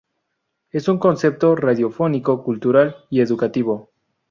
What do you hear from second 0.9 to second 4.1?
concepto radiofónico cultural y educativo.